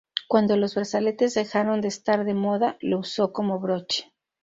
[0.27, 4.11] Cuando los brazaletes dejaron de estar de moda, lo usó como broche.